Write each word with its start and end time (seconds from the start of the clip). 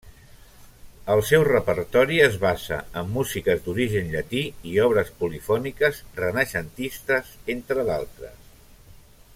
El 1.15 1.19
seu 1.31 1.43
repertori 1.47 2.17
es 2.27 2.37
basa 2.45 2.79
en 3.01 3.11
músiques 3.17 3.61
d'origen 3.67 4.09
llatí 4.15 4.41
i 4.71 4.73
obres 4.87 5.13
polifòniques 5.21 6.01
renaixentistes, 6.23 7.33
entre 7.57 7.87
d'altres. 7.91 8.51